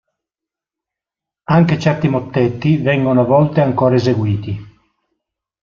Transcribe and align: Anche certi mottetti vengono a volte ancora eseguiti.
Anche 1.49 1.77
certi 1.77 2.07
mottetti 2.07 2.77
vengono 2.77 3.21
a 3.21 3.25
volte 3.25 3.61
ancora 3.61 3.93
eseguiti. 3.93 4.57